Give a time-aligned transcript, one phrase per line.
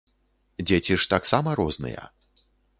[0.69, 2.11] Дзеці ж таксама розныя.